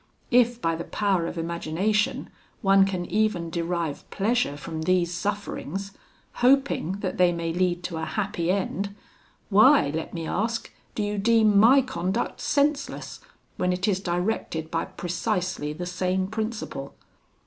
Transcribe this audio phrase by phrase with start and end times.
[0.31, 2.31] If by the power of imagination
[2.63, 5.91] one can even derive pleasure from these sufferings,
[6.41, 8.95] hoping that they may lead to a happy end,
[9.49, 13.19] why, let me ask, do you deem my conduct senseless,
[13.57, 16.95] when it is directed by precisely the same principle?